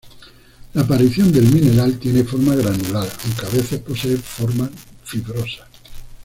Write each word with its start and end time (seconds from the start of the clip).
La 0.73 0.81
aparición 0.81 1.31
del 1.31 1.45
mineral 1.53 1.99
tiene 1.99 2.23
forma 2.23 2.55
granular, 2.55 3.07
aunque 3.23 3.45
a 3.45 3.49
veces 3.49 3.79
posee 3.81 4.17
formas 4.17 4.71
fibrosas. 5.03 5.67